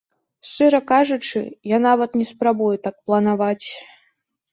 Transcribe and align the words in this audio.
Шчыра 0.51 0.77
кажучы, 0.91 1.41
я 1.75 1.79
нават 1.87 2.15
не 2.21 2.25
спрабую 2.31 2.71
так 2.87 2.95
планаваць. 3.11 3.67